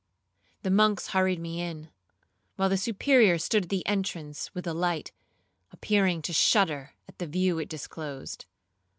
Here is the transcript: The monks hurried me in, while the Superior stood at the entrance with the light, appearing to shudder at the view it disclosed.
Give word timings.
The 0.63 0.71
monks 0.71 1.09
hurried 1.09 1.39
me 1.39 1.61
in, 1.61 1.91
while 2.55 2.69
the 2.69 2.75
Superior 2.77 3.37
stood 3.37 3.65
at 3.65 3.69
the 3.69 3.85
entrance 3.85 4.51
with 4.55 4.65
the 4.65 4.73
light, 4.73 5.11
appearing 5.71 6.23
to 6.23 6.33
shudder 6.33 6.95
at 7.07 7.19
the 7.19 7.27
view 7.27 7.59
it 7.59 7.69
disclosed. 7.69 8.47